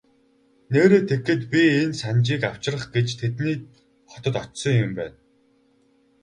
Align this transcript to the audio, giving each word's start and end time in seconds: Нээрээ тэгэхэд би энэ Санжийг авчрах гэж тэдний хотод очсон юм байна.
Нээрээ 0.71 1.01
тэгэхэд 1.09 1.41
би 1.51 1.61
энэ 1.81 1.97
Санжийг 2.01 2.41
авчрах 2.49 2.83
гэж 2.95 3.07
тэдний 3.19 3.57
хотод 4.11 4.35
очсон 4.43 4.75
юм 4.85 4.91
байна. 4.97 5.17